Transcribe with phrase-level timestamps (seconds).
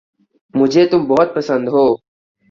[0.53, 1.85] مجھے تم بہت پسند ہو